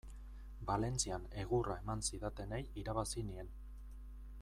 Valentzian 0.69 1.27
egurra 1.43 1.77
eman 1.83 2.03
zidatenei 2.09 2.63
irabazi 2.85 3.29
nien. 3.31 3.57